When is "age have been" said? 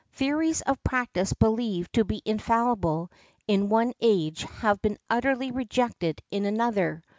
4.01-4.97